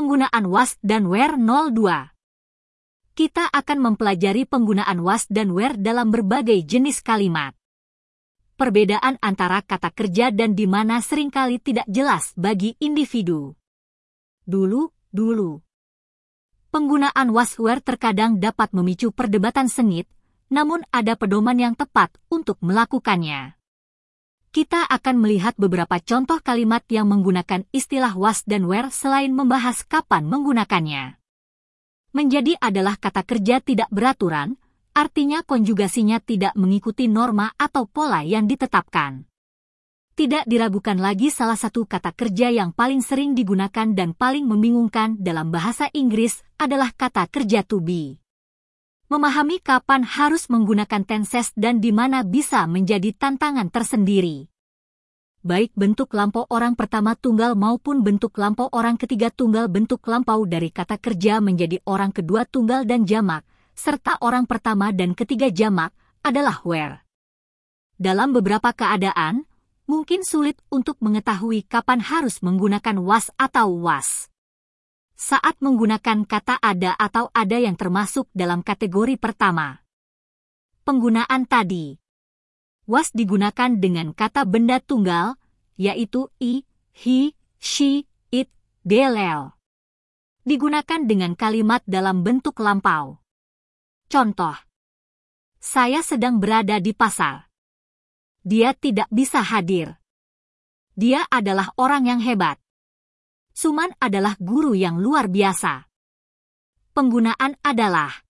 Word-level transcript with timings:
Penggunaan 0.00 0.48
was 0.48 0.80
dan 0.80 1.12
were 1.12 1.36
02 1.36 1.76
Kita 3.12 3.52
akan 3.52 3.78
mempelajari 3.84 4.48
penggunaan 4.48 5.04
was 5.04 5.28
dan 5.28 5.52
were 5.52 5.76
dalam 5.76 6.08
berbagai 6.08 6.56
jenis 6.64 7.04
kalimat. 7.04 7.52
Perbedaan 8.56 9.20
antara 9.20 9.60
kata 9.60 9.92
kerja 9.92 10.32
dan 10.32 10.56
di 10.56 10.64
mana 10.64 11.04
sering 11.04 11.28
kali 11.28 11.60
tidak 11.60 11.84
jelas 11.84 12.32
bagi 12.32 12.80
individu. 12.80 13.52
Dulu, 14.48 14.88
dulu. 15.12 15.60
Penggunaan 16.72 17.28
was 17.36 17.60
were 17.60 17.84
terkadang 17.84 18.40
dapat 18.40 18.72
memicu 18.72 19.12
perdebatan 19.12 19.68
sengit, 19.68 20.08
namun 20.48 20.80
ada 20.96 21.12
pedoman 21.12 21.60
yang 21.60 21.76
tepat 21.76 22.08
untuk 22.32 22.56
melakukannya 22.64 23.59
kita 24.50 24.82
akan 24.82 25.22
melihat 25.22 25.54
beberapa 25.54 26.02
contoh 26.02 26.42
kalimat 26.42 26.82
yang 26.90 27.06
menggunakan 27.06 27.62
istilah 27.70 28.18
was 28.18 28.42
dan 28.42 28.66
where 28.66 28.90
selain 28.90 29.30
membahas 29.30 29.86
kapan 29.86 30.26
menggunakannya. 30.26 31.22
Menjadi 32.10 32.58
adalah 32.58 32.98
kata 32.98 33.22
kerja 33.22 33.62
tidak 33.62 33.86
beraturan, 33.94 34.58
artinya 34.90 35.46
konjugasinya 35.46 36.18
tidak 36.18 36.58
mengikuti 36.58 37.06
norma 37.06 37.54
atau 37.54 37.86
pola 37.86 38.26
yang 38.26 38.50
ditetapkan. 38.50 39.22
Tidak 40.18 40.50
diragukan 40.50 40.98
lagi 40.98 41.30
salah 41.30 41.54
satu 41.54 41.86
kata 41.86 42.10
kerja 42.10 42.50
yang 42.50 42.74
paling 42.74 43.06
sering 43.06 43.38
digunakan 43.38 43.86
dan 43.94 44.18
paling 44.18 44.50
membingungkan 44.50 45.14
dalam 45.22 45.54
bahasa 45.54 45.86
Inggris 45.94 46.42
adalah 46.58 46.90
kata 46.90 47.30
kerja 47.30 47.62
to 47.62 47.78
be. 47.78 48.18
Memahami 49.06 49.62
kapan 49.62 50.02
harus 50.02 50.50
menggunakan 50.50 51.06
tenses 51.06 51.54
dan 51.54 51.78
di 51.78 51.94
mana 51.94 52.26
bisa 52.26 52.66
menjadi 52.66 53.14
tantangan 53.14 53.70
tersendiri. 53.70 54.49
Baik 55.40 55.72
bentuk 55.72 56.12
lampau 56.12 56.44
orang 56.52 56.76
pertama 56.76 57.16
tunggal 57.16 57.56
maupun 57.56 58.04
bentuk 58.04 58.36
lampau 58.36 58.68
orang 58.76 59.00
ketiga 59.00 59.32
tunggal 59.32 59.72
bentuk 59.72 60.04
lampau 60.04 60.44
dari 60.44 60.68
kata 60.68 61.00
kerja 61.00 61.40
menjadi 61.40 61.80
orang 61.88 62.12
kedua 62.12 62.44
tunggal 62.44 62.84
dan 62.84 63.08
jamak, 63.08 63.48
serta 63.72 64.20
orang 64.20 64.44
pertama 64.44 64.92
dan 64.92 65.16
ketiga 65.16 65.48
jamak, 65.48 65.96
adalah 66.20 66.60
where. 66.60 67.08
Dalam 67.96 68.36
beberapa 68.36 68.68
keadaan, 68.76 69.48
mungkin 69.88 70.28
sulit 70.28 70.60
untuk 70.68 71.00
mengetahui 71.00 71.64
kapan 71.64 72.04
harus 72.04 72.44
menggunakan 72.44 73.00
was 73.00 73.32
atau 73.40 73.72
was 73.80 74.28
saat 75.20 75.56
menggunakan 75.60 76.24
kata 76.24 76.56
ada 76.64 76.96
atau 76.96 77.28
ada 77.36 77.60
yang 77.60 77.76
termasuk 77.76 78.24
dalam 78.32 78.64
kategori 78.64 79.20
pertama. 79.20 79.84
Penggunaan 80.80 81.44
tadi. 81.44 81.92
Was 82.90 83.14
digunakan 83.14 83.78
dengan 83.78 84.10
kata 84.10 84.42
benda 84.42 84.82
tunggal, 84.82 85.38
yaitu 85.78 86.26
i, 86.42 86.66
he, 86.90 87.38
she, 87.62 88.10
it, 88.34 88.50
dll. 88.82 89.54
Digunakan 90.42 91.06
dengan 91.06 91.38
kalimat 91.38 91.86
dalam 91.86 92.26
bentuk 92.26 92.58
lampau. 92.58 93.22
Contoh. 94.10 94.58
Saya 95.62 96.02
sedang 96.02 96.42
berada 96.42 96.82
di 96.82 96.90
pasar. 96.90 97.46
Dia 98.42 98.74
tidak 98.74 99.06
bisa 99.14 99.38
hadir. 99.38 99.94
Dia 100.98 101.30
adalah 101.30 101.70
orang 101.78 102.10
yang 102.10 102.18
hebat. 102.18 102.58
Suman 103.54 103.94
adalah 104.02 104.34
guru 104.42 104.74
yang 104.74 104.98
luar 104.98 105.30
biasa. 105.30 105.86
Penggunaan 106.90 107.54
adalah 107.62 108.26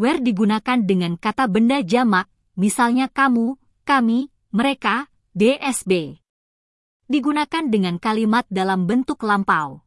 where 0.00 0.24
digunakan 0.24 0.80
dengan 0.88 1.20
kata 1.20 1.44
benda 1.52 1.84
jamak, 1.84 2.32
misalnya 2.58 3.06
kamu, 3.06 3.54
kami, 3.86 4.34
mereka, 4.50 5.06
DSB. 5.32 6.18
Digunakan 7.06 7.64
dengan 7.70 8.02
kalimat 8.02 8.44
dalam 8.50 8.84
bentuk 8.90 9.22
lampau. 9.22 9.86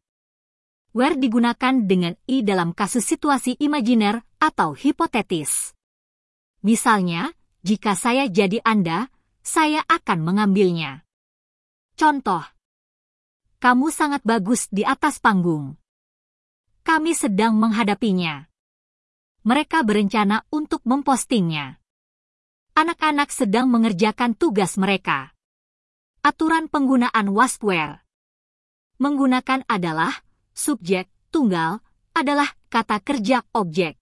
Where 0.96 1.16
digunakan 1.16 1.84
dengan 1.84 2.16
i 2.24 2.40
dalam 2.40 2.72
kasus 2.72 3.04
situasi 3.04 3.60
imajiner 3.60 4.24
atau 4.40 4.72
hipotetis. 4.72 5.76
Misalnya, 6.64 7.36
jika 7.60 7.92
saya 7.92 8.28
jadi 8.28 8.60
Anda, 8.64 9.12
saya 9.44 9.84
akan 9.88 10.18
mengambilnya. 10.24 11.04
Contoh, 11.96 12.42
kamu 13.60 13.92
sangat 13.94 14.24
bagus 14.24 14.66
di 14.72 14.82
atas 14.82 15.20
panggung. 15.20 15.76
Kami 16.82 17.14
sedang 17.14 17.54
menghadapinya. 17.60 18.48
Mereka 19.46 19.86
berencana 19.86 20.42
untuk 20.50 20.82
mempostingnya. 20.82 21.81
Anak-anak 22.72 23.28
sedang 23.28 23.68
mengerjakan 23.68 24.32
tugas 24.32 24.80
mereka. 24.80 25.36
Aturan 26.24 26.72
penggunaan 26.72 27.28
wasware. 27.28 28.00
Menggunakan 28.96 29.68
adalah 29.68 30.24
subjek 30.56 31.08
tunggal 31.28 31.84
adalah 32.16 32.48
kata 32.72 33.04
kerja 33.04 33.44
objek. 33.52 34.00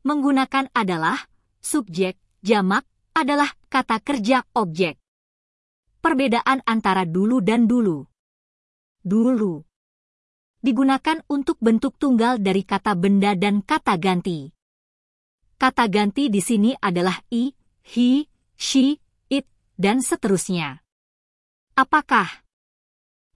Menggunakan 0.00 0.72
adalah 0.72 1.28
subjek 1.60 2.16
jamak 2.40 2.88
adalah 3.12 3.52
kata 3.68 4.00
kerja 4.00 4.44
objek. 4.56 4.96
Perbedaan 6.00 6.64
antara 6.64 7.04
dulu 7.04 7.44
dan 7.44 7.68
dulu 7.68 8.04
dulu. 9.04 9.60
Digunakan 10.64 11.20
untuk 11.28 11.60
bentuk 11.60 12.00
tunggal 12.00 12.40
dari 12.40 12.64
kata 12.64 12.96
benda 12.96 13.36
dan 13.36 13.60
kata 13.60 14.00
ganti. 14.00 14.48
Kata 15.60 15.84
ganti 15.92 16.32
di 16.32 16.40
sini 16.40 16.72
adalah 16.72 17.20
i, 17.28 17.52
he, 17.84 18.26
she, 18.56 18.98
it, 19.28 19.44
dan 19.76 20.00
seterusnya. 20.00 20.80
Apakah 21.76 22.26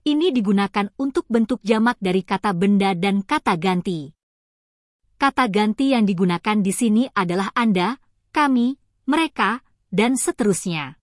ini 0.03 0.33
digunakan 0.33 0.89
untuk 0.97 1.29
bentuk 1.29 1.61
jamak 1.61 1.95
dari 2.01 2.25
kata 2.25 2.51
benda 2.57 2.97
dan 2.97 3.21
kata 3.21 3.53
ganti? 3.61 4.09
Kata 5.19 5.45
ganti 5.51 5.93
yang 5.93 6.07
digunakan 6.07 6.57
di 6.63 6.71
sini 6.71 7.03
adalah 7.11 7.51
Anda, 7.53 7.99
kami, 8.31 8.79
mereka, 9.05 9.61
dan 9.91 10.15
seterusnya. 10.15 10.95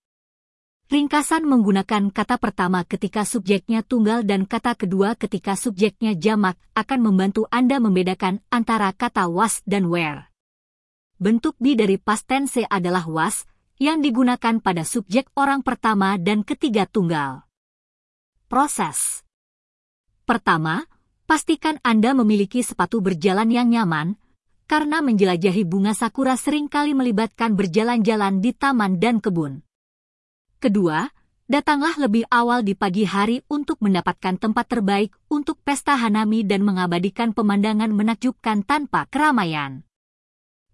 Ringkasan 0.87 1.43
menggunakan 1.45 2.15
kata 2.15 2.39
pertama 2.39 2.87
ketika 2.87 3.27
subjeknya 3.27 3.83
tunggal 3.83 4.23
dan 4.23 4.47
kata 4.47 4.79
kedua 4.79 5.19
ketika 5.19 5.59
subjeknya 5.59 6.15
jamak 6.15 6.55
akan 6.79 7.11
membantu 7.11 7.45
Anda 7.51 7.83
membedakan 7.83 8.39
antara 8.55 8.95
kata 8.95 9.27
was 9.27 9.67
dan 9.67 9.91
where. 9.91 10.31
Bentuk 11.17 11.57
B 11.57 11.73
dari 11.73 11.97
past 11.97 12.29
tense 12.29 12.69
adalah 12.69 13.09
was, 13.09 13.49
yang 13.81 14.05
digunakan 14.05 14.61
pada 14.61 14.85
subjek 14.85 15.33
orang 15.33 15.65
pertama 15.65 16.21
dan 16.21 16.45
ketiga 16.45 16.85
tunggal. 16.85 17.49
Proses 18.53 19.25
Pertama, 20.29 20.85
pastikan 21.25 21.81
Anda 21.81 22.13
memiliki 22.13 22.61
sepatu 22.61 23.01
berjalan 23.01 23.49
yang 23.49 23.73
nyaman, 23.73 24.21
karena 24.69 25.01
menjelajahi 25.01 25.65
bunga 25.65 25.97
sakura 25.97 26.37
sering 26.37 26.69
kali 26.69 26.93
melibatkan 26.93 27.57
berjalan-jalan 27.57 28.45
di 28.45 28.53
taman 28.53 29.01
dan 29.01 29.17
kebun. 29.25 29.65
Kedua, 30.61 31.09
datanglah 31.49 31.97
lebih 31.97 32.29
awal 32.29 32.61
di 32.61 32.77
pagi 32.77 33.09
hari 33.09 33.41
untuk 33.49 33.81
mendapatkan 33.81 34.37
tempat 34.37 34.69
terbaik 34.69 35.17
untuk 35.33 35.65
pesta 35.65 35.97
Hanami 35.97 36.45
dan 36.45 36.61
mengabadikan 36.61 37.33
pemandangan 37.33 37.89
menakjubkan 37.89 38.69
tanpa 38.69 39.09
keramaian. 39.09 39.86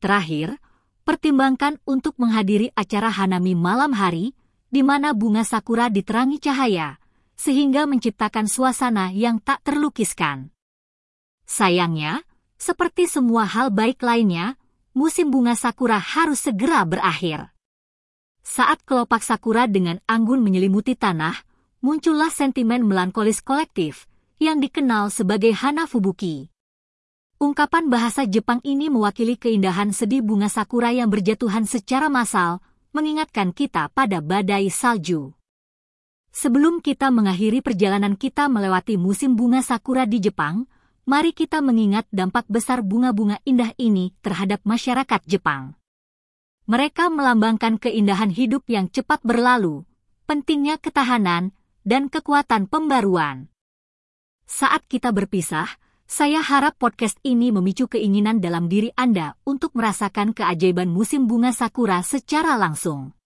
Terakhir, 0.03 0.59
pertimbangkan 1.07 1.79
untuk 1.87 2.19
menghadiri 2.19 2.75
acara 2.75 3.07
Hanami 3.07 3.55
malam 3.55 3.95
hari, 3.95 4.35
di 4.67 4.83
mana 4.83 5.15
bunga 5.15 5.47
sakura 5.47 5.87
diterangi 5.87 6.43
cahaya, 6.43 6.99
sehingga 7.39 7.87
menciptakan 7.87 8.51
suasana 8.51 9.15
yang 9.15 9.39
tak 9.39 9.63
terlukiskan. 9.63 10.51
Sayangnya, 11.47 12.27
seperti 12.59 13.07
semua 13.07 13.47
hal 13.47 13.71
baik 13.71 14.03
lainnya, 14.03 14.59
musim 14.91 15.31
bunga 15.31 15.55
sakura 15.55 16.03
harus 16.03 16.43
segera 16.43 16.83
berakhir. 16.83 17.55
Saat 18.43 18.83
kelopak 18.83 19.23
sakura 19.23 19.71
dengan 19.71 20.03
anggun 20.11 20.43
menyelimuti 20.43 20.99
tanah, 20.99 21.47
muncullah 21.79 22.31
sentimen 22.31 22.83
melankolis 22.87 23.39
kolektif 23.39 24.11
yang 24.43 24.59
dikenal 24.59 25.15
sebagai 25.15 25.55
Hana 25.55 25.87
Fubuki. 25.87 26.52
Ungkapan 27.43 27.91
bahasa 27.91 28.23
Jepang 28.23 28.63
ini 28.63 28.87
mewakili 28.87 29.35
keindahan 29.35 29.91
sedih 29.91 30.23
bunga 30.23 30.47
sakura 30.47 30.95
yang 30.95 31.11
berjatuhan 31.11 31.67
secara 31.67 32.07
massal, 32.07 32.63
mengingatkan 32.95 33.51
kita 33.51 33.91
pada 33.91 34.23
badai 34.23 34.71
salju. 34.71 35.35
Sebelum 36.31 36.79
kita 36.79 37.11
mengakhiri 37.11 37.59
perjalanan 37.59 38.15
kita 38.15 38.47
melewati 38.47 38.95
musim 38.95 39.35
bunga 39.35 39.59
sakura 39.59 40.07
di 40.07 40.23
Jepang, 40.23 40.71
mari 41.03 41.35
kita 41.35 41.59
mengingat 41.59 42.07
dampak 42.15 42.47
besar 42.47 42.79
bunga-bunga 42.79 43.43
indah 43.43 43.75
ini 43.75 44.15
terhadap 44.23 44.63
masyarakat 44.63 45.27
Jepang. 45.27 45.75
Mereka 46.71 47.11
melambangkan 47.11 47.75
keindahan 47.83 48.31
hidup 48.31 48.71
yang 48.71 48.87
cepat 48.87 49.19
berlalu, 49.27 49.83
pentingnya 50.31 50.79
ketahanan, 50.79 51.51
dan 51.83 52.07
kekuatan 52.07 52.71
pembaruan. 52.71 53.51
Saat 54.47 54.87
kita 54.87 55.11
berpisah, 55.11 55.82
saya 56.13 56.45
harap 56.45 56.77
podcast 56.77 57.17
ini 57.25 57.49
memicu 57.49 57.89
keinginan 57.89 58.37
dalam 58.37 58.69
diri 58.69 58.93
Anda 59.01 59.33
untuk 59.49 59.73
merasakan 59.73 60.37
keajaiban 60.37 60.93
musim 60.93 61.25
bunga 61.25 61.57
sakura 61.57 62.05
secara 62.05 62.61
langsung. 62.61 63.17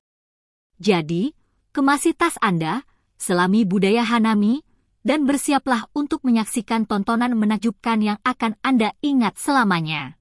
Jadi, 0.79 1.35
kemasi 1.75 2.15
tas 2.15 2.39
Anda, 2.39 2.87
selami 3.19 3.67
budaya 3.67 4.07
Hanami, 4.07 4.63
dan 5.03 5.27
bersiaplah 5.27 5.91
untuk 5.99 6.23
menyaksikan 6.23 6.87
tontonan 6.87 7.35
menakjubkan 7.35 7.99
yang 8.07 8.19
akan 8.23 8.55
Anda 8.63 8.95
ingat 9.03 9.35
selamanya. 9.35 10.15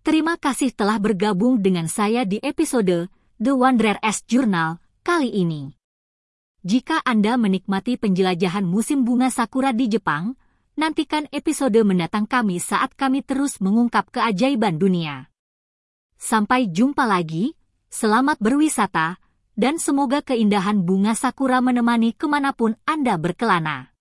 Terima 0.00 0.40
kasih 0.40 0.72
telah 0.72 0.96
bergabung 0.96 1.60
dengan 1.60 1.92
saya 1.92 2.24
di 2.24 2.40
episode 2.40 3.12
The 3.36 3.52
Wanderer 3.52 4.00
S 4.00 4.24
Journal 4.24 4.80
kali 5.04 5.28
ini. 5.28 5.76
Jika 6.64 7.04
Anda 7.04 7.36
menikmati 7.36 8.00
penjelajahan 8.00 8.64
musim 8.64 9.04
bunga 9.04 9.28
sakura 9.28 9.76
di 9.76 9.92
Jepang, 9.92 10.40
nantikan 10.76 11.24
episode 11.32 11.80
mendatang 11.82 12.28
kami 12.28 12.60
saat 12.60 12.92
kami 12.92 13.24
terus 13.24 13.58
mengungkap 13.64 14.12
keajaiban 14.12 14.76
dunia. 14.76 15.32
Sampai 16.20 16.68
jumpa 16.68 17.08
lagi, 17.08 17.56
selamat 17.88 18.36
berwisata, 18.40 19.16
dan 19.56 19.80
semoga 19.80 20.20
keindahan 20.20 20.84
bunga 20.84 21.16
sakura 21.16 21.64
menemani 21.64 22.12
ke 22.12 22.28
mana 22.28 22.52
pun 22.52 22.76
Anda 22.84 23.16
berkelana. 23.16 23.95